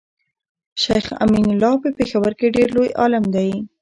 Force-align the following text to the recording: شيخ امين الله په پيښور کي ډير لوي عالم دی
شيخ 0.83 1.05
امين 1.23 1.47
الله 1.53 1.73
په 1.83 1.89
پيښور 1.97 2.31
کي 2.39 2.47
ډير 2.55 2.67
لوي 2.75 2.89
عالم 3.01 3.23
دی 3.35 3.51